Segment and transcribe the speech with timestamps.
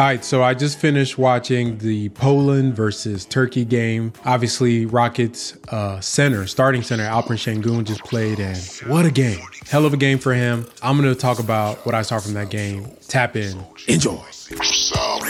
[0.00, 4.14] All right, so I just finished watching the Poland versus Turkey game.
[4.24, 9.44] Obviously, Rockets uh, center, starting center, Alperen Sengun just played, and what a game!
[9.68, 10.64] Hell of a game for him.
[10.82, 12.90] I'm going to talk about what I saw from that game.
[13.08, 14.24] Tap in, enjoy.
[14.30, 15.22] Sound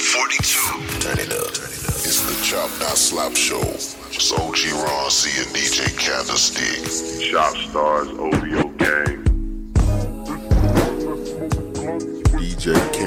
[0.00, 0.98] 42.
[1.00, 1.48] Turn it up.
[1.48, 3.60] It's the Chop Not Slop Show.
[3.60, 6.86] It's OG Ron C and DJ Candlestick.
[7.20, 9.25] Shop Stars OVO Gang.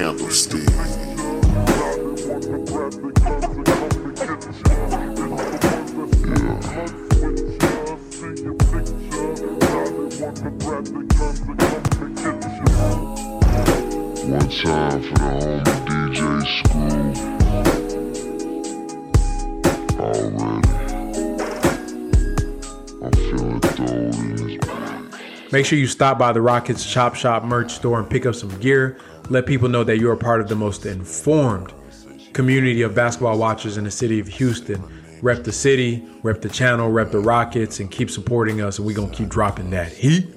[0.10, 0.68] Candlestick.
[14.26, 15.30] One time for
[15.64, 16.20] the DJ
[16.58, 17.14] Screw.
[20.00, 20.60] Already.
[23.04, 25.52] I'm feeling in this.
[25.52, 28.50] Make sure you stop by the Rockets Chop Shop merch store and pick up some
[28.60, 28.98] gear.
[29.30, 31.72] Let people know that you're a part of the most informed
[32.34, 34.84] community of basketball watchers in the city of Houston.
[35.22, 38.80] Rep the city, rep the channel, rep the Rockets, and keep supporting us.
[38.80, 40.28] And we're going to keep dropping that heat.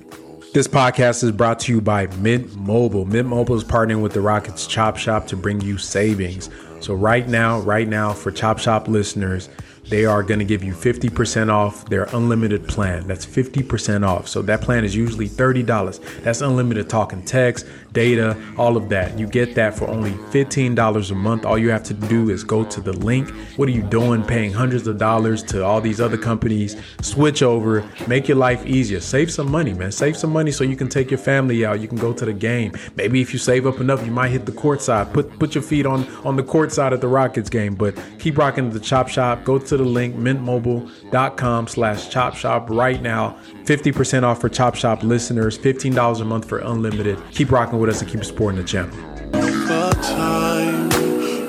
[0.53, 3.07] This podcast is brought to you by Mint Mobile.
[3.07, 6.51] Mint Mobile is partnering with the Rockets Chop Shop to bring you savings.
[6.81, 9.49] So, right now, right now, for Chop Shop listeners,
[9.93, 13.07] they are going to give you 50% off their unlimited plan.
[13.07, 14.27] That's 50% off.
[14.27, 16.23] So that plan is usually $30.
[16.23, 19.19] That's unlimited talk and text, data, all of that.
[19.19, 21.45] You get that for only $15 a month.
[21.45, 23.29] All you have to do is go to the link.
[23.57, 26.75] What are you doing paying hundreds of dollars to all these other companies?
[27.03, 28.99] Switch over, make your life easier.
[28.99, 29.93] Save some money, man.
[29.93, 31.81] Save some money so you can take your family out.
[31.81, 32.73] You can go to the game.
[32.97, 35.13] Maybe if you save up enough, you might hit the court side.
[35.13, 37.75] Put put your feet on on the court side at the Rockets game.
[37.75, 39.45] But keep rocking the chop shop.
[39.45, 45.03] Go to the link mintmobile.com slash chop shop right now 50% off for chop shop
[45.03, 48.97] listeners $15 a month for unlimited keep rocking with us and keep supporting the channel
[49.33, 50.91] the time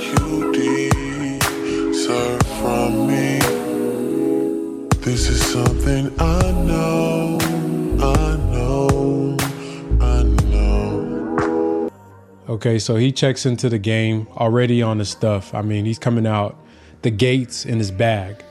[0.03, 0.51] you
[1.39, 3.39] deserve from me.
[4.99, 7.37] This is something I know,
[8.01, 9.37] I know,
[9.99, 11.89] I know.
[12.49, 16.27] okay so he checks into the game already on the stuff i mean he's coming
[16.27, 16.55] out
[17.03, 18.43] the gates in his bag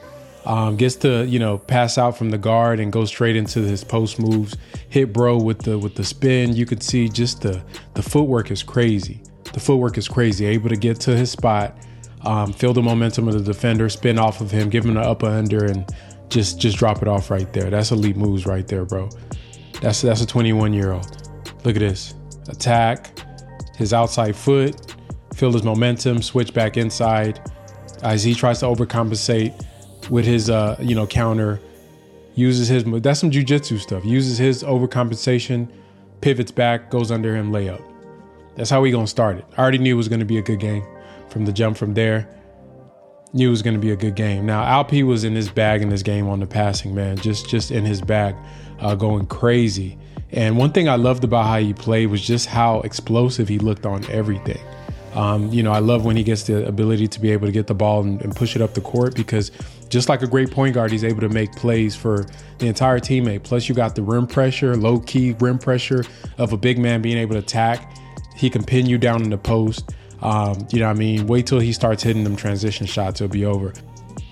[0.44, 3.84] um, gets to you know pass out from the guard and go straight into his
[3.84, 4.56] post moves
[4.88, 6.54] hit bro with the with the spin.
[6.54, 7.62] You could see just the
[7.94, 9.20] the footwork is crazy.
[9.52, 10.46] The footwork is crazy.
[10.46, 11.76] Able to get to his spot
[12.24, 15.26] um, feel the momentum of the defender spin off of him give him an upper
[15.26, 15.88] under and
[16.28, 17.70] just just drop it off right there.
[17.70, 19.08] That's elite moves right there bro.
[19.80, 21.30] That's that's a 21 year old
[21.64, 22.14] look at this.
[22.48, 23.20] Attack
[23.76, 24.94] his outside foot
[25.34, 27.40] feel his momentum switch back inside
[28.02, 29.66] as he tries to overcompensate
[30.10, 31.60] with his uh you know counter
[32.34, 34.04] uses his that's some jujitsu stuff.
[34.04, 35.68] Uses his overcompensation
[36.20, 37.82] pivots back goes under him layup.
[38.56, 39.44] That's how we gonna start it.
[39.56, 40.84] I already knew it was gonna be a good game
[41.28, 42.28] from the jump from there.
[43.32, 44.46] Knew it was gonna be a good game.
[44.46, 47.16] Now alp was in his bag in this game on the passing man.
[47.16, 48.34] Just just in his bag
[48.80, 49.98] uh, going crazy.
[50.34, 53.84] And one thing i loved about how he played was just how explosive he looked
[53.84, 54.60] on everything
[55.14, 57.66] um, you know, I love when he gets the ability to be able to get
[57.66, 59.50] the ball and, and, push it up the court because
[59.90, 62.26] just like a great point guard, he's able to make plays for
[62.58, 63.42] the entire teammate.
[63.42, 66.04] Plus, you got the rim pressure, low key rim pressure
[66.38, 67.94] of a big man being able to attack.
[68.34, 69.90] He can pin you down in the post.
[70.22, 71.26] Um, you know what I mean?
[71.26, 73.74] Wait till he starts hitting them transition shots, it'll be over.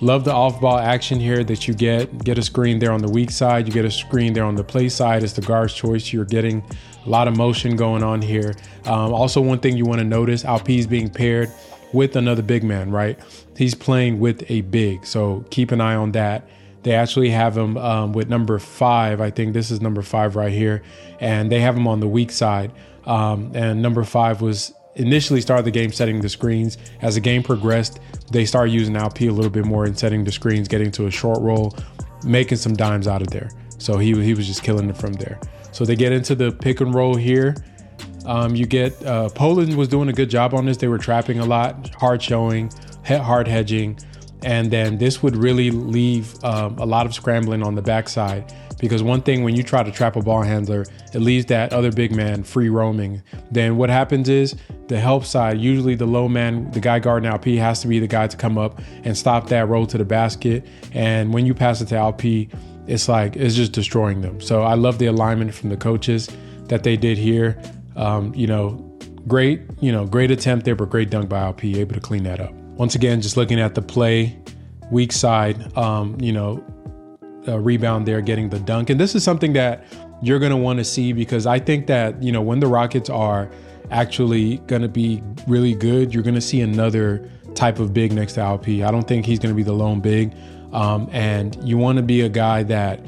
[0.01, 2.25] Love the off ball action here that you get.
[2.25, 4.65] Get a screen there on the weak side, you get a screen there on the
[4.65, 5.23] play side.
[5.23, 6.13] It's the guard's choice.
[6.13, 6.65] You're getting
[7.05, 8.55] a lot of motion going on here.
[8.85, 11.51] Um, also, one thing you want to notice Alp is being paired
[11.93, 13.19] with another big man, right?
[13.57, 15.05] He's playing with a big.
[15.05, 16.49] So keep an eye on that.
[16.83, 19.21] They actually have him um, with number five.
[19.21, 20.83] I think this is number five right here.
[21.21, 22.73] And they have him on the weak side.
[23.05, 26.79] Um, and number five was initially started the game setting the screens.
[27.03, 30.33] As the game progressed, they started using LP a little bit more and setting the
[30.33, 31.75] screens, getting to a short roll,
[32.25, 33.51] making some dimes out of there.
[33.79, 35.41] So he, he was just killing it from there.
[35.73, 37.57] So they get into the pick and roll here.
[38.27, 40.77] Um, you get uh, Poland was doing a good job on this.
[40.77, 42.71] They were trapping a lot, hard showing,
[43.07, 43.99] hard hedging,
[44.43, 48.53] and then this would really leave um, a lot of scrambling on the backside.
[48.81, 51.93] Because one thing when you try to trap a ball handler, it leaves that other
[51.93, 53.23] big man free roaming.
[53.51, 54.57] Then what happens is
[54.89, 58.07] the help side, usually the low man, the guy guarding LP has to be the
[58.07, 60.67] guy to come up and stop that roll to the basket.
[60.93, 62.49] And when you pass it to LP,
[62.87, 64.41] it's like it's just destroying them.
[64.41, 66.29] So I love the alignment from the coaches
[66.65, 67.61] that they did here.
[67.97, 68.71] Um, you know,
[69.29, 72.41] great, you know, great attempt there, but great dunk by LP, able to clean that
[72.41, 72.53] up.
[72.53, 74.39] Once again, just looking at the play,
[74.91, 76.65] weak side, um, you know,
[77.59, 79.85] rebound there, getting the dunk, and this is something that
[80.23, 83.09] you're going to want to see because I think that you know when the Rockets
[83.09, 83.51] are
[83.91, 88.35] actually going to be really good, you're going to see another type of big next
[88.35, 88.83] to LP.
[88.83, 90.35] I don't think he's going to be the lone big.
[90.73, 93.05] Um, and you want to be a guy that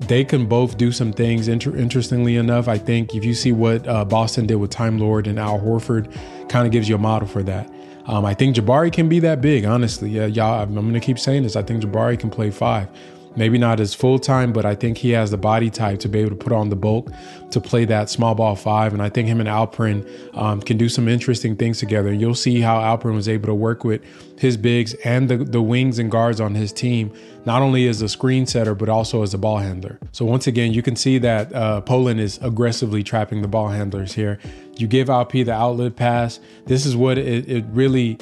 [0.00, 1.48] they can both do some things.
[1.48, 5.26] Inter- interestingly enough, I think if you see what uh, Boston did with Time Lord
[5.26, 6.14] and Al Horford,
[6.48, 7.70] kind of gives you a model for that.
[8.06, 10.10] Um, I think Jabari can be that big, honestly.
[10.10, 11.56] Yeah, y'all, I'm, I'm going to keep saying this.
[11.56, 12.88] I think Jabari can play five
[13.36, 16.20] maybe not as full time, but I think he has the body type to be
[16.20, 17.10] able to put on the bulk
[17.50, 18.92] to play that small ball five.
[18.92, 20.06] And I think him and Alperen
[20.36, 22.08] um, can do some interesting things together.
[22.08, 24.02] And You'll see how Alperen was able to work with
[24.38, 27.12] his bigs and the, the wings and guards on his team,
[27.44, 29.98] not only as a screen setter, but also as a ball handler.
[30.12, 34.12] So once again, you can see that uh, Poland is aggressively trapping the ball handlers
[34.14, 34.38] here.
[34.76, 36.40] You give LP the outlet pass.
[36.66, 38.18] This is what it, it really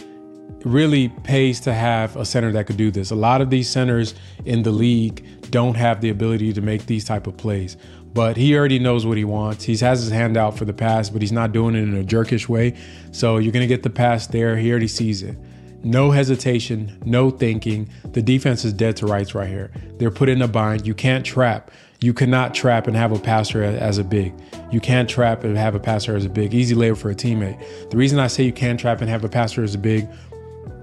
[0.65, 3.11] really pays to have a center that could do this.
[3.11, 4.15] A lot of these centers
[4.45, 7.77] in the league don't have the ability to make these type of plays.
[8.15, 9.65] But he already knows what he wants.
[9.65, 12.05] He has his hand out for the pass, but he's not doing it in a
[12.05, 12.77] jerkish way.
[13.11, 14.57] So you're going to get the pass there.
[14.57, 15.37] He already sees it.
[15.83, 17.91] No hesitation, no thinking.
[18.05, 19.71] The defense is dead to rights right here.
[19.99, 20.87] They're put in a bind.
[20.87, 21.73] You can't trap.
[22.01, 24.33] You cannot trap and have a passer as a big.
[24.71, 26.55] You can't trap and have a passer as a big.
[26.55, 27.91] Easy layup for a teammate.
[27.91, 30.09] The reason I say you can't trap and have a passer as a big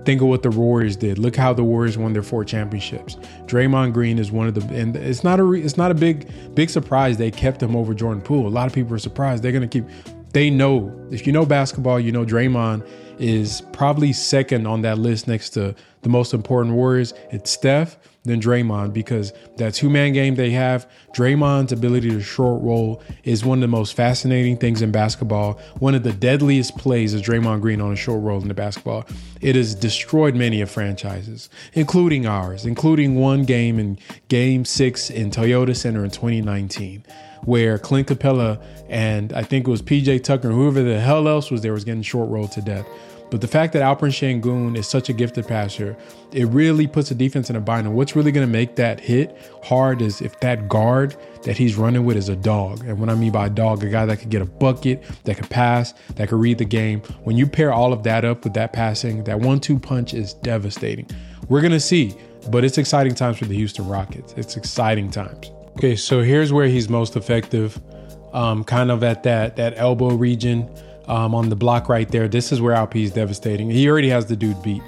[0.06, 1.19] Think of what the Warriors did.
[1.19, 3.15] Look how the Warriors won their four championships.
[3.45, 6.69] Draymond Green is one of the, and it's not a, it's not a big, big
[6.69, 8.48] surprise they kept him over Jordan Poole.
[8.48, 9.44] A lot of people are surprised.
[9.44, 9.86] They're gonna keep.
[10.33, 12.88] They know if you know basketball, you know Draymond
[13.19, 17.13] is probably second on that list next to the most important Warriors.
[17.30, 22.62] It's Steph, than Draymond because that two man game they have, Draymond's ability to short
[22.62, 25.59] roll is one of the most fascinating things in basketball.
[25.79, 29.06] One of the deadliest plays is Draymond Green on a short roll in the basketball.
[29.41, 33.97] It has destroyed many of franchises, including ours, including one game in
[34.27, 37.03] game six in Toyota Center in 2019
[37.45, 41.62] where Clint Capela and I think it was PJ Tucker, whoever the hell else was
[41.62, 42.85] there, was getting short rolled to death.
[43.31, 45.95] But the fact that Alperen Sengun is such a gifted passer,
[46.33, 47.88] it really puts the defense in a bind.
[47.88, 51.78] And what's really going to make that hit hard is if that guard that he's
[51.78, 52.86] running with is a dog.
[52.86, 55.38] And what I mean by a dog, a guy that could get a bucket, that
[55.38, 57.00] could pass, that could read the game.
[57.24, 61.10] When you pair all of that up with that passing, that one-two punch is devastating.
[61.48, 62.13] We're going to see,
[62.50, 64.34] but it's exciting times for the Houston Rockets.
[64.36, 65.51] It's exciting times.
[65.77, 67.81] Okay, so here's where he's most effective,
[68.34, 70.69] um, kind of at that that elbow region
[71.07, 72.27] um, on the block right there.
[72.27, 73.69] This is where LP is devastating.
[73.69, 74.81] He already has the dude beat.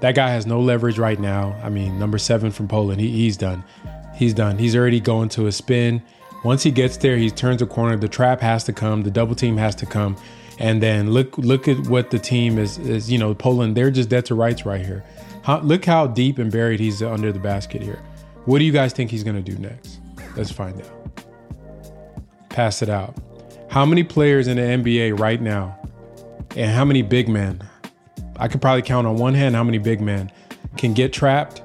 [0.00, 1.56] That guy has no leverage right now.
[1.62, 3.62] I mean, number seven from Poland, he, he's done.
[4.16, 4.58] He's done.
[4.58, 6.02] He's already going to a spin.
[6.44, 7.96] Once he gets there, he turns a corner.
[7.96, 9.02] The trap has to come.
[9.02, 10.16] The double team has to come.
[10.58, 13.76] And then look look at what the team is is you know Poland.
[13.76, 15.04] They're just dead to rights right here.
[15.42, 18.00] How, look how deep and buried he's under the basket here.
[18.44, 19.98] What do you guys think he's gonna do next?
[20.36, 21.24] Let's find out.
[22.48, 23.16] Pass it out.
[23.72, 25.78] How many players in the NBA right now,
[26.54, 27.66] and how many big men?
[28.36, 30.30] I could probably count on one hand how many big men
[30.76, 31.62] can get trapped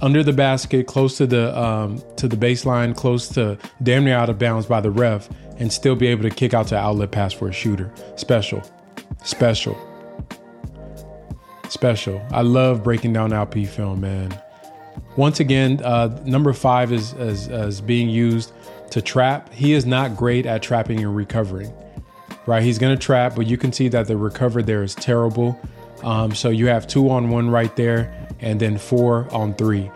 [0.00, 4.30] under the basket, close to the um, to the baseline, close to damn near out
[4.30, 5.28] of bounds by the ref,
[5.58, 7.92] and still be able to kick out to outlet pass for a shooter.
[8.16, 8.62] Special,
[9.22, 9.76] special,
[11.68, 12.26] special.
[12.30, 14.40] I love breaking down LP film, man.
[15.16, 18.52] Once again, uh, number five is, is, is being used
[18.92, 19.52] to trap.
[19.52, 21.72] He is not great at trapping and recovering,
[22.44, 22.62] right?
[22.62, 25.58] He's to trap, but you can see that the recover there is terrible.
[26.02, 29.90] Um, so you have two on one right there, and then four on three.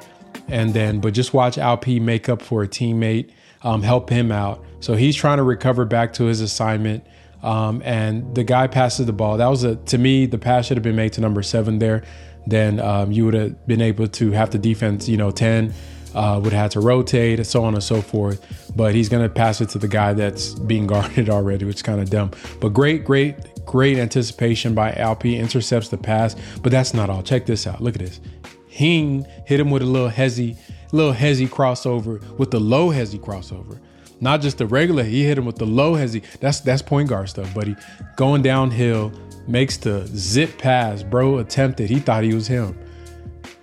[0.49, 3.33] And then, but just watch LP make up for a teammate,
[3.63, 4.65] um, help him out.
[4.81, 7.05] So he's trying to recover back to his assignment.
[7.43, 9.37] Um, and the guy passes the ball.
[9.37, 12.03] That was a, to me, the pass should have been made to number seven there.
[12.47, 15.75] Then um, you would have been able to have the defense, you know, 10
[16.17, 18.73] uh, would have had to rotate, and so on and so forth.
[18.75, 21.83] But he's going to pass it to the guy that's being guarded already, which is
[21.83, 22.31] kind of dumb.
[22.61, 26.35] But great, great, great anticipation by LP, intercepts the pass.
[26.63, 27.23] But that's not all.
[27.23, 27.81] Check this out.
[27.81, 28.21] Look at this.
[28.67, 30.57] Hing hit him with a little hezzy,
[30.93, 33.79] little hezzy crossover with the low hezzy crossover.
[34.19, 36.23] Not just the regular, he hit him with the low hezzy.
[36.41, 37.77] That's that's point guard stuff, buddy.
[38.17, 39.13] Going downhill,
[39.47, 41.03] makes the zip pass.
[41.03, 41.91] Bro attempted.
[41.91, 42.79] He thought he was him.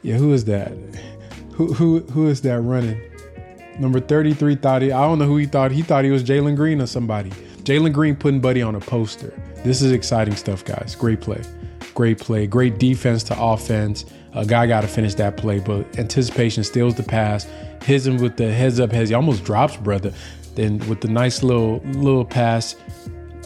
[0.03, 0.71] Yeah, who is that?
[1.55, 2.99] Who who who is that running?
[3.79, 5.71] Number 33 thought he, I don't know who he thought.
[5.71, 7.29] He thought he was Jalen Green or somebody.
[7.63, 9.33] Jalen Green putting Buddy on a poster.
[9.63, 10.95] This is exciting stuff, guys.
[10.95, 11.41] Great play.
[11.93, 12.45] Great play.
[12.47, 14.05] Great defense to offense.
[14.33, 17.47] A guy got to finish that play, but anticipation steals the pass.
[17.83, 19.09] Hits him with the heads up heads.
[19.09, 20.11] He almost drops, brother.
[20.55, 22.75] Then with the nice little little pass,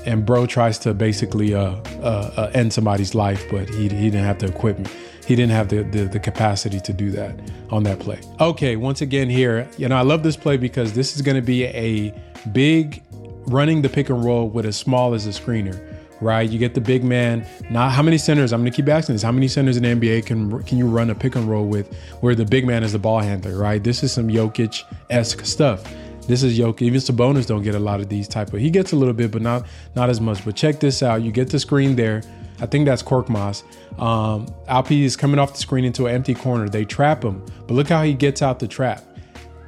[0.05, 4.25] and bro tries to basically uh, uh, uh, end somebody's life, but he, he didn't
[4.25, 4.89] have the equipment
[5.27, 7.37] he didn't have the, the, the capacity to do that
[7.69, 8.19] on that play.
[8.39, 11.41] Okay, once again here, you know I love this play because this is going to
[11.41, 12.13] be a
[12.53, 13.03] big
[13.47, 15.77] running the pick and roll with as small as a screener.
[16.21, 16.49] right?
[16.49, 17.45] You get the big man.
[17.69, 18.53] Not how many centers.
[18.53, 19.21] I'm gonna keep asking this.
[19.23, 21.93] How many centers in the NBA can can you run a pick and roll with,
[22.21, 23.83] where the big man is the ball handler, right?
[23.83, 25.83] This is some Jokic esque stuff.
[26.27, 26.81] This is Jokic.
[26.83, 28.59] Even Sabonis don't get a lot of these type of.
[28.59, 29.65] He gets a little bit, but not
[29.95, 30.43] not as much.
[30.43, 31.21] But check this out.
[31.21, 32.21] You get the screen there.
[32.59, 33.63] I think that's Korkmaz.
[33.99, 36.69] Um, Alp is coming off the screen into an empty corner.
[36.69, 39.03] They trap him, but look how he gets out the trap.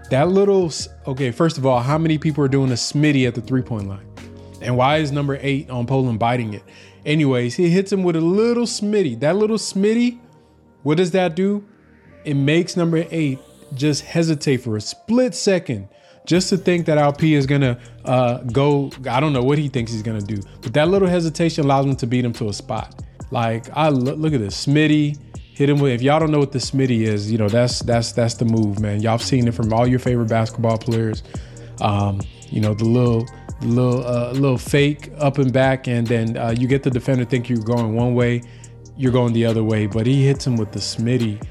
[0.09, 0.71] That little.
[1.05, 3.87] Okay, first of all, how many people are doing a smitty at the three point
[3.87, 4.05] line?
[4.61, 6.63] And why is number eight on Poland biting it?
[7.05, 9.19] Anyways, he hits him with a little smitty.
[9.19, 10.19] That little smitty,
[10.83, 11.63] what does that do?
[12.25, 13.39] It makes number eight
[13.75, 15.87] just hesitate for a split second
[16.25, 18.91] just to think that LP is gonna uh, go.
[19.09, 21.95] I don't know what he thinks he's gonna do, but that little hesitation allows him
[21.97, 23.01] to beat him to a spot.
[23.31, 25.17] Like I look, look at this Smitty
[25.59, 25.91] hit him with.
[25.91, 28.79] If y'all don't know what the Smitty is, you know that's that's that's the move,
[28.79, 29.01] man.
[29.01, 31.21] Y'all seen it from all your favorite basketball players.
[31.81, 33.27] Um, you know the little
[33.61, 37.49] little uh, little fake up and back, and then uh, you get the defender think
[37.49, 38.41] you're going one way,
[38.97, 39.85] you're going the other way.
[39.85, 41.45] But he hits him with the Smitty,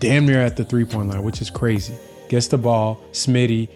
[0.00, 1.96] damn near at the three point line, which is crazy.
[2.28, 3.68] Gets the ball, Smitty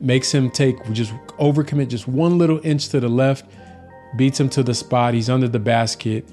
[0.00, 3.44] makes him take just overcommit just one little inch to the left,
[4.16, 5.14] beats him to the spot.
[5.14, 6.28] He's under the basket,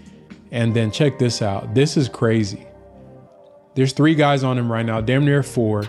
[0.52, 1.74] and then check this out.
[1.74, 2.66] This is crazy.
[3.76, 5.86] There's three guys on him right now, damn near four.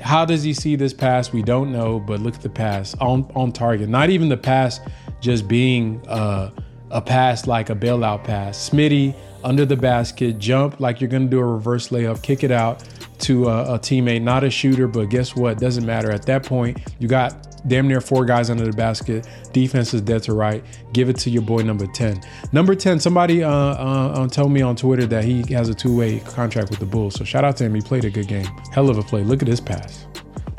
[0.00, 1.32] How does he see this pass?
[1.32, 3.88] We don't know, but look at the pass on on target.
[3.88, 4.80] Not even the pass
[5.20, 6.50] just being uh,
[6.90, 8.68] a pass like a bailout pass.
[8.68, 12.82] Smitty under the basket, jump like you're gonna do a reverse layup, kick it out
[13.20, 15.58] to a, a teammate, not a shooter, but guess what?
[15.58, 16.10] Doesn't matter.
[16.10, 19.26] At that point, you got damn near four guys under the basket.
[19.52, 20.64] Defense is dead to right.
[20.92, 22.20] Give it to your boy number 10.
[22.52, 25.96] Number 10, somebody uh, uh, uh, told me on Twitter that he has a two
[25.96, 27.14] way contract with the Bulls.
[27.14, 27.74] So shout out to him.
[27.74, 28.46] He played a good game.
[28.72, 29.22] Hell of a play.
[29.22, 30.06] Look at this pass.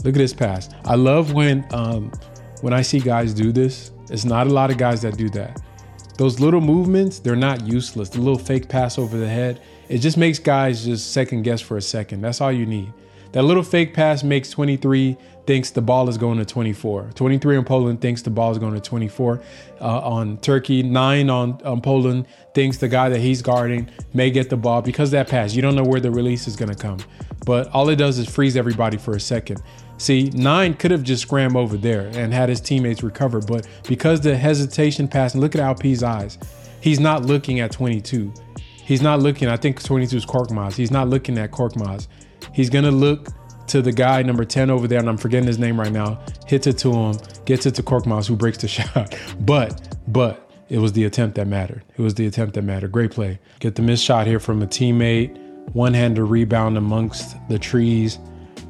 [0.03, 0.69] Look at this pass.
[0.85, 2.11] I love when um,
[2.61, 3.91] when I see guys do this.
[4.09, 5.61] It's not a lot of guys that do that.
[6.17, 8.09] Those little movements, they're not useless.
[8.09, 11.77] The little fake pass over the head, it just makes guys just second guess for
[11.77, 12.21] a second.
[12.21, 12.93] That's all you need.
[13.33, 17.11] That little fake pass makes 23 thinks the ball is going to 24.
[17.15, 19.41] 23 on Poland thinks the ball is going to 24
[19.81, 20.83] uh, on Turkey.
[20.83, 25.11] Nine on, on Poland thinks the guy that he's guarding may get the ball because
[25.11, 25.53] that pass.
[25.53, 26.99] You don't know where the release is going to come.
[27.45, 29.61] But all it does is freeze everybody for a second.
[29.97, 33.39] See, nine could have just scrammed over there and had his teammates recover.
[33.39, 36.37] But because the hesitation pass, and look at Alp's eyes,
[36.81, 38.33] he's not looking at 22.
[38.57, 40.73] He's not looking, I think 22 is Korkmaz.
[40.75, 42.07] He's not looking at Korkmaz.
[42.53, 43.29] He's to look
[43.67, 46.67] to the guy number 10 over there, and I'm forgetting his name right now, hits
[46.67, 49.15] it to him, gets it to Korkmaz, who breaks the shot.
[49.39, 51.83] But, but it was the attempt that mattered.
[51.97, 52.91] It was the attempt that mattered.
[52.91, 53.39] Great play.
[53.59, 55.35] Get the missed shot here from a teammate,
[55.73, 58.19] one-hander rebound amongst the trees,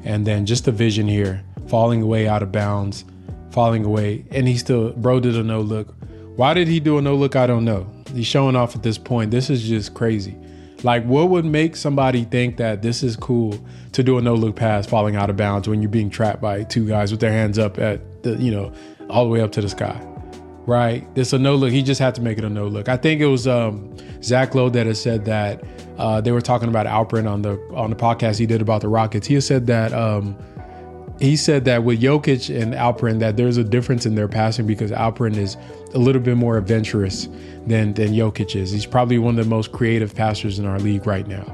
[0.06, 3.04] and then just a vision here, falling away out of bounds,
[3.50, 5.94] falling away, and he still, bro did a no look.
[6.36, 7.34] Why did he do a no look?
[7.34, 7.90] I don't know.
[8.14, 9.32] He's showing off at this point.
[9.32, 10.36] This is just crazy.
[10.84, 13.58] Like, what would make somebody think that this is cool
[13.92, 16.62] to do a no look pass falling out of bounds when you're being trapped by
[16.62, 18.72] two guys with their hands up at the, you know,
[19.10, 20.00] all the way up to the sky?
[20.66, 21.06] Right?
[21.14, 21.70] It's a no look.
[21.70, 22.88] He just had to make it a no look.
[22.88, 25.62] I think it was um, Zach Lowe that has said that
[25.96, 28.88] uh, they were talking about Alperen on the on the podcast he did about the
[28.88, 29.26] Rockets.
[29.26, 30.36] He said that um,
[31.20, 34.90] he said that with Jokic and Alperen that there's a difference in their passing because
[34.90, 35.56] Alperen is
[35.94, 37.28] a little bit more adventurous
[37.66, 38.72] than than Jokic is.
[38.72, 41.44] He's probably one of the most creative passers in our league right now.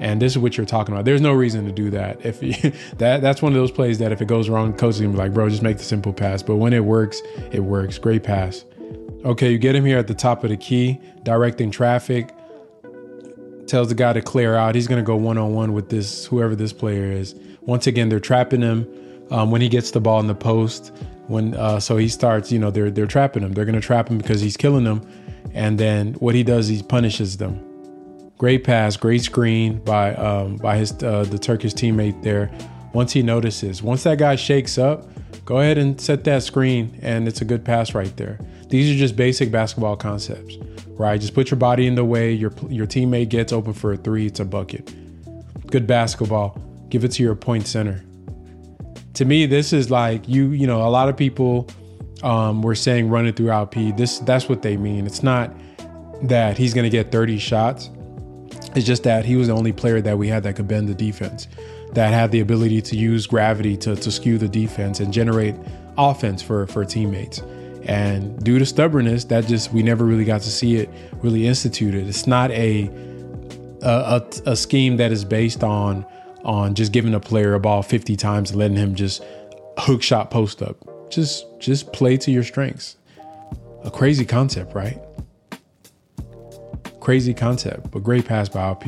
[0.00, 1.04] And this is what you're talking about.
[1.04, 2.24] There's no reason to do that.
[2.24, 2.52] If you,
[2.98, 5.18] that that's one of those plays that if it goes wrong, coach is gonna be
[5.18, 6.42] like, bro, just make the simple pass.
[6.42, 7.98] But when it works, it works.
[7.98, 8.64] Great pass.
[9.24, 12.34] Okay, you get him here at the top of the key, directing traffic.
[13.66, 14.74] Tells the guy to clear out.
[14.74, 17.34] He's gonna go one on one with this whoever this player is.
[17.62, 18.86] Once again, they're trapping him.
[19.30, 20.90] Um, when he gets the ball in the post,
[21.26, 23.52] when uh, so he starts, you know, they're they're trapping him.
[23.52, 25.06] They're gonna trap him because he's killing them,
[25.52, 27.67] and then what he does, he punishes them.
[28.38, 32.50] Great pass, great screen by um, by his uh, the Turkish teammate there.
[32.94, 35.06] Once he notices, once that guy shakes up,
[35.44, 38.38] go ahead and set that screen, and it's a good pass right there.
[38.68, 40.56] These are just basic basketball concepts,
[40.90, 41.20] right?
[41.20, 42.32] Just put your body in the way.
[42.32, 44.94] Your your teammate gets open for a three, it's a bucket.
[45.66, 46.62] Good basketball.
[46.88, 48.02] Give it to your point center
[49.18, 51.68] to me, this is like you, you know, a lot of people
[52.22, 53.90] um, were saying run it through LP.
[53.90, 55.06] This that's what they mean.
[55.06, 55.52] It's not
[56.22, 57.90] that he's going to get 30 shots.
[58.74, 60.94] It's just that he was the only player that we had that could bend the
[60.94, 61.48] defense,
[61.92, 65.54] that had the ability to use gravity to, to skew the defense and generate
[65.96, 67.40] offense for for teammates.
[67.84, 70.90] And due to stubbornness, that just we never really got to see it
[71.22, 72.06] really instituted.
[72.06, 72.90] It's not a
[73.82, 76.04] a, a, a scheme that is based on
[76.44, 79.22] on just giving a player a ball 50 times and letting him just
[79.78, 80.76] hook shot post up.
[81.10, 82.96] Just just play to your strengths.
[83.84, 85.00] A crazy concept, right?
[87.00, 88.84] Crazy concept, but great pass by Alp.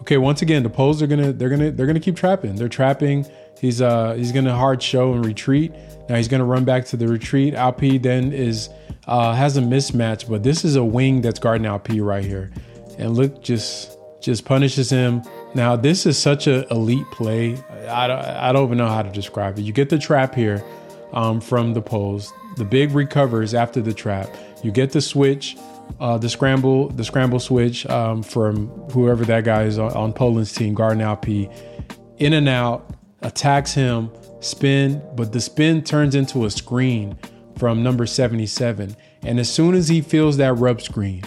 [0.00, 2.56] Okay, once again, the poles are gonna they're gonna they're gonna keep trapping.
[2.56, 3.26] They're trapping.
[3.60, 5.72] He's uh he's gonna hard show and retreat.
[6.08, 7.54] Now he's gonna run back to the retreat.
[7.54, 8.68] Alp then is
[9.06, 12.50] uh has a mismatch, but this is a wing that's guarding Alp right here.
[12.98, 15.22] And look, just just punishes him.
[15.54, 17.56] Now this is such a elite play.
[17.88, 19.62] I don't, I don't even know how to describe it.
[19.62, 20.64] You get the trap here
[21.12, 22.32] um, from the poles.
[22.56, 24.34] The big recovers after the trap.
[24.62, 25.56] You get the switch
[26.00, 30.52] uh, the scramble, the scramble switch um, from whoever that guy is on, on Poland's
[30.52, 34.10] team, Garden Alp, in and out, attacks him,
[34.40, 37.16] spin, but the spin turns into a screen
[37.56, 38.94] from number 77.
[39.22, 41.24] And as soon as he feels that rub screen,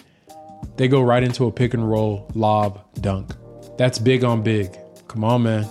[0.78, 3.32] they go right into a pick and roll lob dunk.
[3.78, 4.78] That's big on big.
[5.08, 5.68] Come on, man.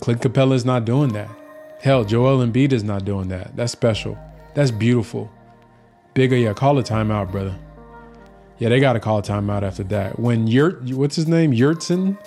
[0.00, 1.28] Clint Capela is not doing that.
[1.80, 3.54] Hell, Joel Embiid is not doing that.
[3.56, 4.18] That's special.
[4.54, 5.30] That's beautiful.
[6.14, 7.56] Bigger, yeah, call a timeout, brother.
[8.58, 10.18] Yeah, they got to call a timeout after that.
[10.18, 11.52] When Yurt, what's his name?
[11.52, 12.18] Yurtseven.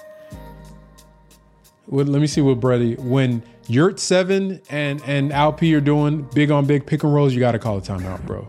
[1.87, 2.95] What, let me see what Brady.
[2.95, 7.51] When Yurtseven and and Alp are doing big on big pick and rolls, you got
[7.51, 8.47] to call a timeout, bro.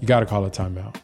[0.00, 0.94] You got to call a timeout.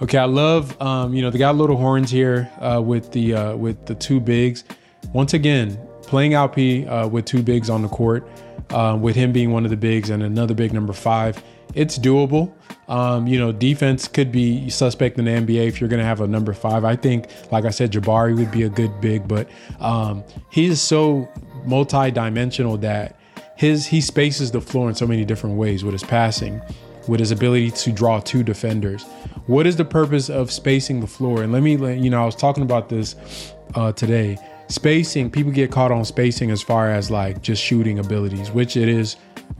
[0.00, 3.56] Okay, I love um, you know they got little horns here uh, with the uh,
[3.56, 4.64] with the two bigs.
[5.12, 8.26] Once again, playing Alp uh, with two bigs on the court,
[8.70, 11.42] uh, with him being one of the bigs and another big number five
[11.74, 12.52] it's doable.
[12.88, 16.20] Um, you know, defense could be suspect in the NBA if you're going to have
[16.20, 16.84] a number five.
[16.84, 19.48] I think, like I said, Jabari would be a good big, but
[19.80, 21.28] um, he is so
[21.64, 23.18] multi-dimensional that
[23.56, 26.62] his he spaces the floor in so many different ways with his passing,
[27.08, 29.02] with his ability to draw two defenders.
[29.46, 31.42] What is the purpose of spacing the floor?
[31.42, 34.38] And let me, you know, I was talking about this uh, today.
[34.68, 38.88] Spacing, people get caught on spacing as far as like just shooting abilities, which it
[38.88, 39.16] is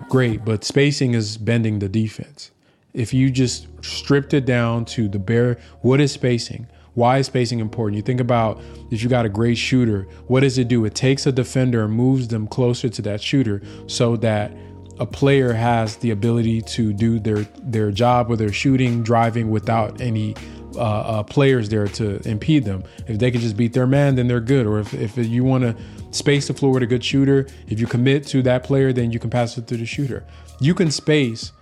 [0.09, 2.51] great, but spacing is bending the defense.
[2.93, 6.67] If you just stripped it down to the bare, what is spacing?
[6.95, 7.97] Why is spacing important?
[7.97, 8.61] You think about
[8.91, 10.85] if you got a great shooter, what does it do?
[10.87, 14.51] It takes a defender and moves them closer to that shooter so that
[14.99, 20.01] a player has the ability to do their their job with their shooting, driving without
[20.01, 20.35] any
[20.77, 22.85] uh, uh, players there to impede them.
[23.07, 24.67] If they can just beat their man, then they're good.
[24.67, 25.77] Or if, if you want to
[26.11, 29.19] space the floor with a good shooter, if you commit to that player, then you
[29.19, 30.25] can pass it to the shooter.
[30.61, 31.53] You can space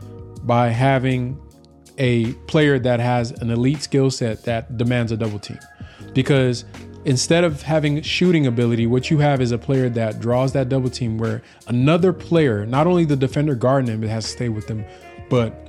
[0.42, 1.40] by having
[1.98, 5.58] a player that has an elite skill set that demands a double team.
[6.12, 6.64] Because
[7.04, 10.90] instead of having shooting ability, what you have is a player that draws that double
[10.90, 14.66] team where another player, not only the defender guarding him, it has to stay with
[14.66, 14.84] them,
[15.28, 15.63] but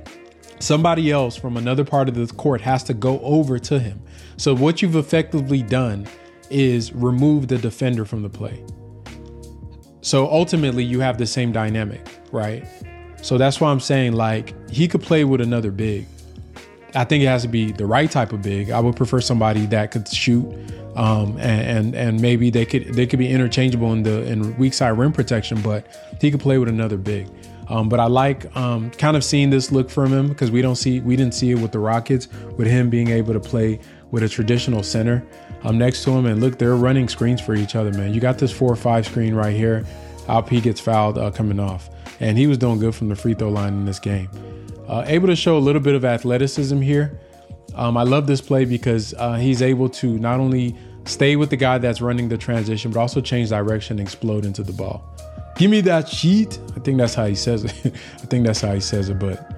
[0.58, 4.00] somebody else from another part of the court has to go over to him.
[4.36, 6.06] So what you've effectively done
[6.50, 8.64] is remove the defender from the play.
[10.00, 12.64] So ultimately you have the same dynamic, right?
[13.22, 16.06] So that's why I'm saying like he could play with another big.
[16.94, 18.70] I think it has to be the right type of big.
[18.70, 20.44] I would prefer somebody that could shoot,
[20.94, 24.72] um, and, and, and maybe they could they could be interchangeable in the in weak
[24.72, 25.86] side rim protection, but
[26.20, 27.28] he could play with another big.
[27.68, 30.76] Um, but I like um, kind of seeing this look from him because we don't
[30.76, 34.22] see we didn't see it with the Rockets with him being able to play with
[34.22, 35.26] a traditional center
[35.64, 36.26] um, next to him.
[36.26, 38.14] And look they're running screens for each other man.
[38.14, 39.84] You got this four or five screen right here.
[40.28, 41.90] Alp gets fouled uh, coming off.
[42.20, 44.30] And he was doing good from the free throw line in this game.
[44.88, 47.20] Uh, able to show a little bit of athleticism here.
[47.74, 51.56] Um, I love this play because uh, he's able to not only stay with the
[51.56, 55.04] guy that's running the transition but also change direction and explode into the ball
[55.56, 56.58] give me that sheet.
[56.76, 57.72] I think that's how he says it.
[57.86, 59.18] I think that's how he says it.
[59.18, 59.52] But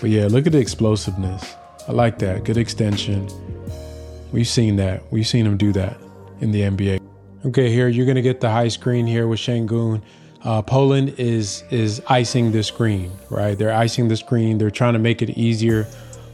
[0.00, 1.54] but yeah, look at the explosiveness.
[1.86, 2.44] I like that.
[2.44, 3.28] Good extension.
[4.32, 5.02] We've seen that.
[5.12, 6.00] We've seen him do that
[6.40, 7.00] in the NBA.
[7.44, 10.02] Okay, here you're gonna get the high screen here with Sengun.
[10.44, 13.58] Uh, Poland is is icing the screen, right?
[13.58, 14.58] They're icing the screen.
[14.58, 15.86] They're trying to make it easier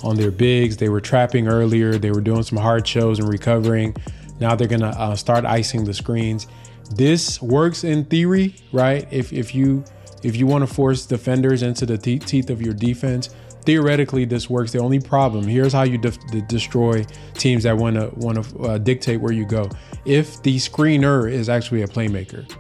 [0.04, 0.76] on their bigs.
[0.76, 1.98] They were trapping earlier.
[1.98, 3.96] They were doing some hard shows and recovering.
[4.38, 6.46] Now they're gonna uh, start icing the screens
[6.90, 9.06] this works in theory, right?
[9.10, 9.84] If if you
[10.22, 13.30] if you want to force defenders into the te- teeth of your defense,
[13.62, 14.72] theoretically this works.
[14.72, 18.78] The only problem here's how you de- destroy teams that want to want to uh,
[18.78, 19.68] dictate where you go.
[20.04, 22.50] If the screener is actually a playmaker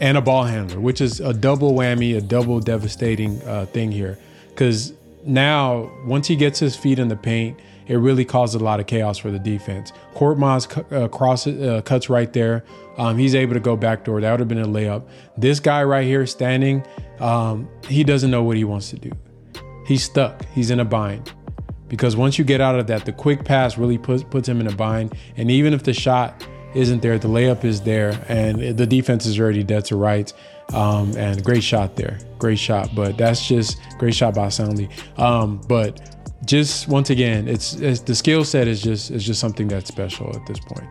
[0.00, 4.18] and a ball handler, which is a double whammy, a double devastating uh, thing here,
[4.48, 4.92] because
[5.24, 8.86] now once he gets his feet in the paint it really caused a lot of
[8.86, 9.92] chaos for the defense.
[10.14, 12.64] Korkmaz uh, cross uh, cuts right there.
[12.98, 14.20] Um, he's able to go backdoor.
[14.20, 15.06] That would have been a layup.
[15.36, 16.84] This guy right here standing,
[17.20, 19.12] um, he doesn't know what he wants to do.
[19.86, 20.44] He's stuck.
[20.46, 21.32] He's in a bind.
[21.88, 24.66] Because once you get out of that, the quick pass really puts puts him in
[24.66, 25.14] a bind.
[25.36, 26.44] And even if the shot
[26.74, 30.34] isn't there, the layup is there, and the defense is already dead to rights.
[30.74, 32.90] Um, and great shot there, great shot.
[32.92, 34.88] But that's just great shot by Soundly.
[35.16, 39.68] Um, but just once again, it's, it's the skill set is just is just something
[39.68, 40.86] that's special at this point.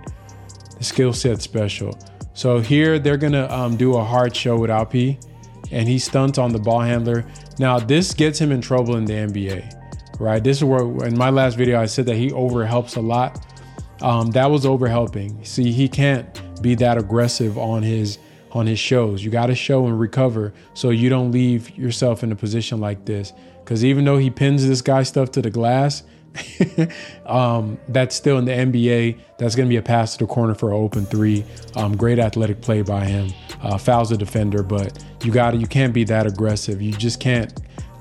[0.78, 1.98] The skill set special.
[2.34, 5.24] So here they're gonna um, do a hard show with Alpi,
[5.72, 7.26] and he stunts on the ball handler.
[7.60, 10.44] Now this gets him in trouble in the NBA, right?
[10.44, 13.46] This is where in my last video I said that he overhelps a lot.
[14.02, 15.46] Um, that was overhelping.
[15.46, 18.18] See, he can't be that aggressive on his
[18.52, 19.24] on his shows.
[19.24, 23.06] You got to show and recover so you don't leave yourself in a position like
[23.06, 23.34] this.
[23.66, 26.04] Because even though he pins this guy stuff to the glass,
[27.26, 29.18] um, that's still in the NBA.
[29.40, 31.44] That's going to be a pass to the corner for an open three.
[31.76, 33.34] Um, great athletic play by him.
[33.62, 36.80] Uh, fouls the defender, but you got to you can't be that aggressive.
[36.82, 37.52] You just can't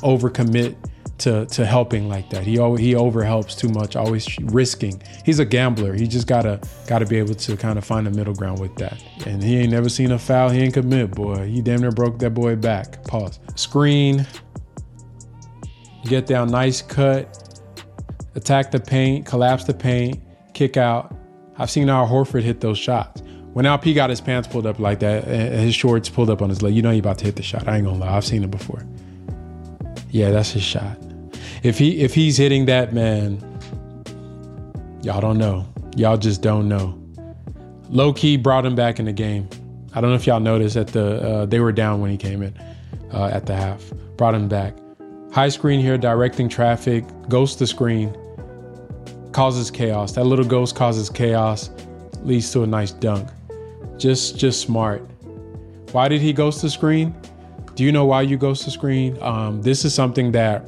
[0.00, 0.76] overcommit
[1.16, 2.44] to to helping like that.
[2.44, 5.02] He he overhelps too much, always risking.
[5.24, 5.94] He's a gambler.
[5.94, 9.02] He just gotta gotta be able to kind of find a middle ground with that.
[9.26, 10.50] And he ain't never seen a foul.
[10.50, 11.46] He ain't commit, boy.
[11.46, 13.02] He damn near broke that boy back.
[13.04, 13.38] Pause.
[13.54, 14.26] Screen.
[16.04, 17.60] Get down, nice cut.
[18.34, 20.20] Attack the paint, collapse the paint,
[20.52, 21.14] kick out.
[21.56, 23.22] I've seen Al Horford hit those shots.
[23.52, 26.48] When Al P got his pants pulled up like that, his shorts pulled up on
[26.48, 27.68] his leg, you know he about to hit the shot.
[27.68, 28.84] I ain't gonna lie, I've seen it before.
[30.10, 30.98] Yeah, that's his shot.
[31.62, 33.38] If he if he's hitting that man,
[35.02, 35.66] y'all don't know.
[35.96, 37.00] Y'all just don't know.
[37.88, 39.48] Low key brought him back in the game.
[39.94, 42.42] I don't know if y'all noticed that the uh, they were down when he came
[42.42, 42.52] in
[43.12, 43.92] uh, at the half.
[44.16, 44.74] Brought him back.
[45.34, 48.16] High screen here, directing traffic, ghost the screen,
[49.32, 50.12] causes chaos.
[50.12, 51.70] That little ghost causes chaos,
[52.22, 53.28] leads to a nice dunk.
[53.98, 55.00] Just just smart.
[55.90, 57.12] Why did he ghost the screen?
[57.74, 59.20] Do you know why you ghost the screen?
[59.20, 60.62] Um, this is something that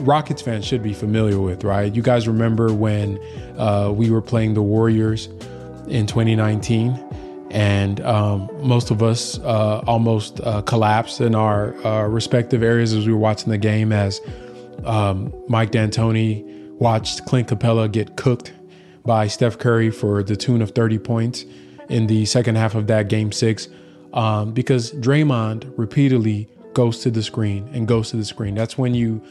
[0.00, 1.94] Rockets fans should be familiar with, right?
[1.94, 3.18] You guys remember when
[3.56, 5.28] uh, we were playing the Warriors
[5.88, 6.92] in 2019,
[7.56, 13.06] and um, most of us uh, almost uh, collapsed in our uh, respective areas as
[13.06, 14.20] we were watching the game as
[14.84, 18.52] um, Mike D'Antoni watched Clint Capela get cooked
[19.06, 21.46] by Steph Curry for the tune of 30 points
[21.88, 23.68] in the second half of that game six
[24.12, 28.54] um, because Draymond repeatedly goes to the screen and goes to the screen.
[28.54, 29.22] That's when you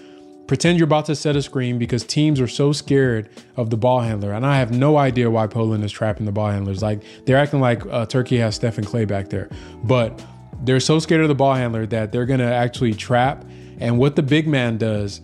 [0.48, 4.02] pretend you're about to set a screen because teams are so scared of the ball
[4.02, 4.34] handler.
[4.34, 6.82] And I have no idea why Poland is trapping the ball handlers.
[6.82, 9.50] Like they're acting like uh, Turkey has Steph and Klay back there,
[9.84, 10.24] but
[10.64, 13.46] they're so scared of the ball handler that they're gonna actually trap.
[13.80, 15.22] And what the big man does,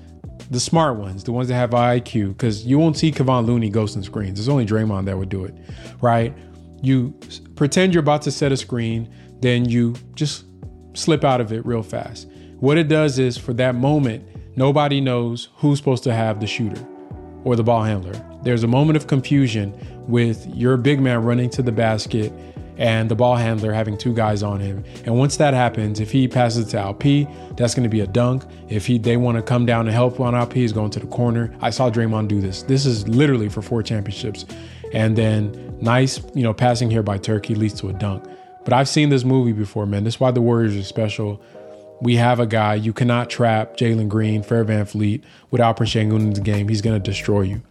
[0.49, 4.03] the smart ones, the ones that have IQ, because you won't see Kevon Looney ghosting
[4.03, 4.39] screens.
[4.39, 5.55] It's only Draymond that would do it,
[6.01, 6.35] right?
[6.81, 7.17] You
[7.55, 9.09] pretend you're about to set a screen
[9.41, 10.45] then you just
[10.93, 12.27] slip out of it real fast.
[12.59, 14.23] What it does is for that moment,
[14.55, 16.85] nobody knows who's supposed to have the shooter
[17.43, 18.13] or the ball handler.
[18.43, 19.73] There's a moment of confusion
[20.07, 22.33] with your big man running to the basket
[22.77, 24.83] and the ball handler having two guys on him.
[25.05, 28.07] And once that happens, if he passes it to LP, that's going to be a
[28.07, 28.43] dunk.
[28.69, 31.07] If he they want to come down and help on LP, he's going to the
[31.07, 31.53] corner.
[31.61, 32.63] I saw Draymond do this.
[32.63, 34.45] This is literally for four championships.
[34.93, 38.25] And then nice, you know, passing here by Turkey leads to a dunk.
[38.63, 40.03] But I've seen this movie before, man.
[40.03, 41.41] That's why the Warriors are special.
[42.01, 46.41] We have a guy you cannot trap Jalen Green, Fred VanVleet without Sengun in the
[46.41, 46.67] game.
[46.67, 47.61] He's gonna destroy you.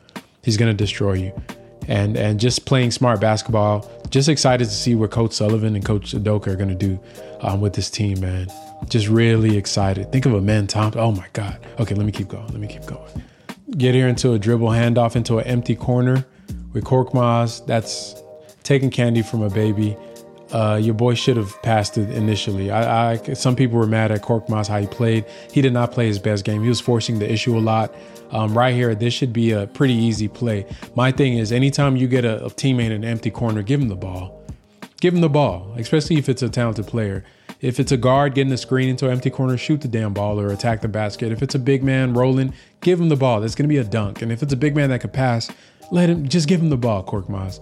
[0.42, 1.42] He's gonna destroy you.
[1.88, 3.90] And and just playing smart basketball.
[4.10, 6.98] Just excited to see what Coach Sullivan and Coach Udoka are gonna do
[7.40, 8.48] um, with this team, man.
[8.88, 10.12] Just really excited.
[10.12, 11.00] Think of Amen Thompson.
[11.00, 11.58] Oh my God.
[11.80, 12.46] Okay, let me keep going.
[12.46, 13.22] Let me keep going.
[13.76, 16.24] Get here into a dribble handoff into an empty corner
[16.72, 17.66] with Korkmaz.
[17.66, 18.22] That's
[18.62, 19.96] taking candy from a baby
[20.52, 22.70] uh, your boy should have passed it initially.
[22.70, 25.24] I, I, some people were mad at Korkmaz how he played.
[25.52, 26.62] He did not play his best game.
[26.62, 27.94] He was forcing the issue a lot.
[28.30, 30.66] Um, right here, this should be a pretty easy play.
[30.94, 33.88] My thing is, anytime you get a, a teammate in an empty corner, give him
[33.88, 34.44] the ball.
[35.00, 37.24] Give him the ball, especially if it's a talented player.
[37.60, 40.40] If it's a guard getting the screen into an empty corner, shoot the damn ball
[40.40, 41.32] or attack the basket.
[41.32, 43.40] If it's a big man rolling, give him the ball.
[43.40, 44.22] That's going to be a dunk.
[44.22, 45.50] And if it's a big man that could pass,
[45.90, 47.60] let him just give him the ball, Korkmaz.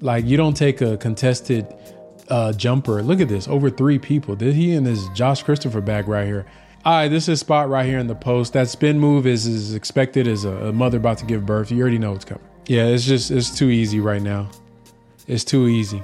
[0.00, 1.66] Like you don't take a contested
[2.30, 3.02] uh, jumper.
[3.02, 4.36] Look at this, over three people.
[4.36, 6.46] Did he in this Josh Christopher bag right here?
[6.82, 8.54] All right, this is spot right here in the post.
[8.54, 11.70] That spin move is as expected as a, a mother about to give birth.
[11.70, 12.44] You already know what's coming.
[12.66, 14.48] Yeah, it's just it's too easy right now.
[15.26, 16.02] It's too easy.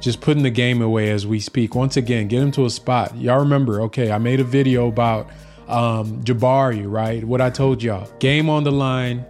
[0.00, 1.74] Just putting the game away as we speak.
[1.74, 3.14] Once again, get him to a spot.
[3.18, 3.82] Y'all remember?
[3.82, 5.28] Okay, I made a video about
[5.68, 7.22] um, Jabari, right?
[7.22, 8.10] What I told y'all.
[8.18, 9.26] Game on the line.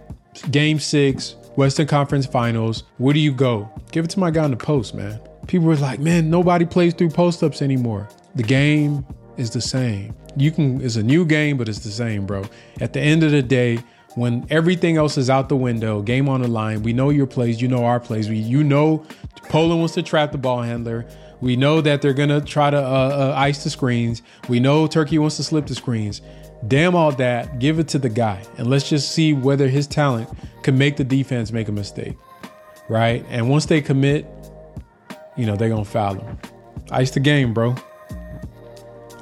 [0.51, 1.35] Game six.
[1.57, 2.83] Western Conference Finals.
[2.97, 3.69] Where do you go?
[3.91, 6.93] Give it to my guy in the post, man people were like, man, nobody plays
[6.93, 8.07] through post ups anymore.
[8.35, 9.05] The game
[9.37, 10.15] is the same.
[10.37, 12.43] You can, it's a new game, but it's the same, bro.
[12.79, 13.79] At the end of the day,
[14.15, 17.61] when everything else is out the window, game on the line, we know your plays,
[17.61, 18.29] you know our plays.
[18.29, 19.05] We, you know,
[19.49, 21.05] Poland wants to trap the ball handler.
[21.39, 24.21] We know that they're gonna try to uh, uh, ice the screens.
[24.47, 26.21] We know Turkey wants to slip the screens.
[26.67, 27.57] Damn all that.
[27.59, 28.43] Give it to the guy.
[28.57, 30.29] And let's just see whether his talent
[30.61, 32.15] can make the defense make a mistake.
[32.87, 33.25] Right?
[33.29, 34.27] And once they commit,
[35.41, 36.37] you know, they're gonna foul him.
[36.91, 37.75] Ice the game, bro.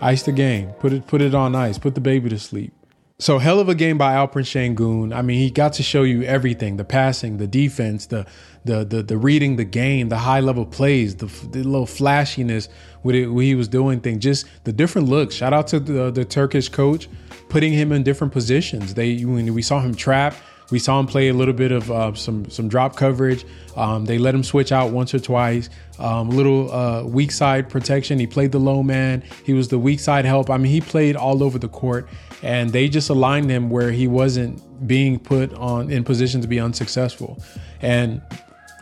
[0.02, 0.72] Ice the game.
[0.74, 1.78] Put it put it on ice.
[1.78, 2.74] Put the baby to sleep.
[3.20, 5.16] So hell of a game by Alperen Sengun.
[5.16, 8.26] I mean, he got to show you everything: the passing, the defense, the
[8.66, 12.68] the the, the reading the game, the high level plays, the, the little flashiness
[13.04, 15.36] with it when he was doing things, just the different looks.
[15.36, 17.08] Shout out to the, the Turkish coach
[17.48, 18.94] putting him in different positions.
[18.94, 20.36] They when we saw him trap,
[20.72, 23.46] we saw him play a little bit of uh, some some drop coverage.
[23.76, 25.70] Um, they let him switch out once or twice.
[25.98, 28.20] Um, a little uh, weak side protection.
[28.20, 29.24] He played the low man.
[29.46, 30.50] He was the weak side help.
[30.50, 32.08] I mean, he played all over the court
[32.42, 36.60] and they just aligned him where he wasn't being put on in position to be
[36.60, 37.42] unsuccessful.
[37.82, 38.22] And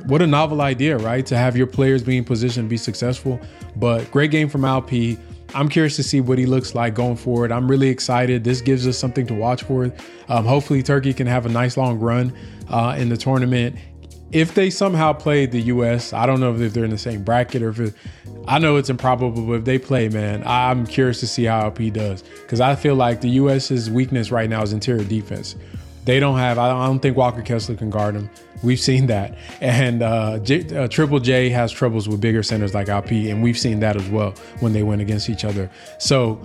[0.06, 1.26] what a novel idea, right?
[1.26, 3.40] To have your players being positioned to be successful.
[3.76, 4.90] But great game from Alp.
[5.54, 7.52] I'm curious to see what he looks like going forward.
[7.52, 8.44] I'm really excited.
[8.44, 9.92] This gives us something to watch for.
[10.28, 12.34] Um, hopefully, Turkey can have a nice long run
[12.70, 13.76] uh, in the tournament
[14.32, 17.62] if they somehow play the U.S., I don't know if they're in the same bracket
[17.62, 17.94] or if it,
[18.48, 21.90] I know it's improbable, but if they play, man, I'm curious to see how LP
[21.90, 25.56] does because I feel like the U.S.'s weakness right now is interior defense.
[26.08, 26.58] They don't have.
[26.58, 28.30] I don't think Walker Kessler can guard him.
[28.64, 32.88] We've seen that, and uh, J, uh, Triple J has troubles with bigger centers like
[32.88, 35.70] LP, and we've seen that as well when they went against each other.
[36.00, 36.42] So,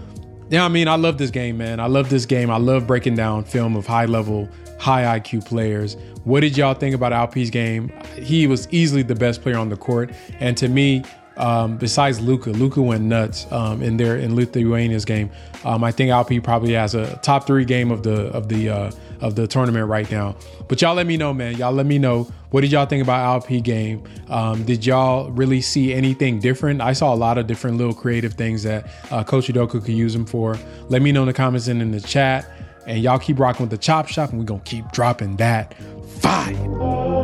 [0.51, 1.79] yeah, I mean, I love this game, man.
[1.79, 2.51] I love this game.
[2.51, 4.49] I love breaking down film of high level
[4.81, 5.97] high IQ players.
[6.25, 7.93] What did y'all think about Alp's game?
[8.17, 11.05] He was easily the best player on the court, and to me,
[11.37, 15.31] um, besides Luka, Luka went nuts um, in there in Lithuania's game.
[15.65, 18.91] Um, I think Alp probably has a top three game of the of the uh,
[19.21, 20.37] of the tournament right now.
[20.69, 21.57] But y'all let me know, man.
[21.57, 24.05] Y'all let me know what did y'all think about Alp game.
[24.29, 26.81] Um, did y'all really see anything different?
[26.81, 30.15] I saw a lot of different little creative things that uh, Coach Udoka could use
[30.15, 30.59] him for.
[30.89, 32.51] Let me know in the comments and in the chat.
[32.85, 35.75] And y'all keep rocking with the chop shop, and we're gonna keep dropping that
[36.21, 37.22] fire.